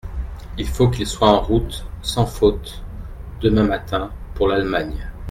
[0.57, 2.81] Il faut qu’il soit en route, sans faute,
[3.39, 5.07] demain matin, pour l’Allemagne.